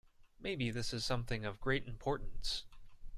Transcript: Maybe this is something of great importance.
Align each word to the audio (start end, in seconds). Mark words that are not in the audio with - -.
Maybe 0.39 0.71
this 0.71 0.95
is 0.95 1.05
something 1.05 1.45
of 1.45 1.61
great 1.61 1.85
importance. 1.87 2.63